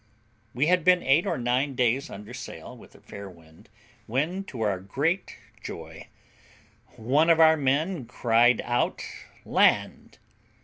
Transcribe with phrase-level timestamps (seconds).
[0.55, 3.69] We had been eight or nine days under sail, with a fair wind,
[4.07, 6.07] when, to our great joy,
[6.95, 9.03] one of our men cried out
[9.45, 10.17] "Land!"